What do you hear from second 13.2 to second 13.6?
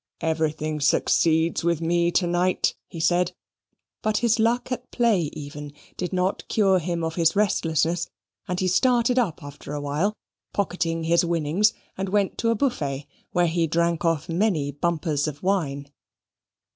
where